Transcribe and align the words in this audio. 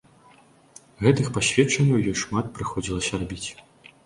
Гэтых 1.03 1.29
пасведчанняў 1.35 2.01
ёй 2.09 2.17
шмат 2.23 2.51
прыходзілася 2.57 3.13
рабіць. 3.27 3.45